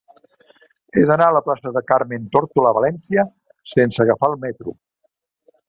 He 0.95 1.03
d'anar 1.09 1.27
a 1.33 1.35
la 1.35 1.41
plaça 1.47 1.71
de 1.75 1.83
Carmen 1.91 2.25
Tórtola 2.37 2.73
Valencia 2.79 3.27
sense 3.75 4.03
agafar 4.07 4.31
el 4.33 4.43
metro. 4.49 4.75